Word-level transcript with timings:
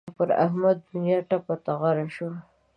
پر 0.17 0.29
احمد 0.45 0.77
دونیا 0.89 1.17
ټپه 1.29 1.55
ټغره 1.65 2.07
شوه. 2.15 2.31